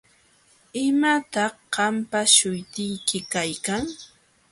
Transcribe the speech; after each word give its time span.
¿Imataq 0.85 1.53
qampa 1.73 2.21
śhutiyki 2.33 3.19
kaykan? 3.31 3.85